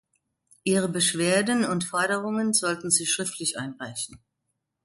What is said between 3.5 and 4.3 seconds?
einreichen.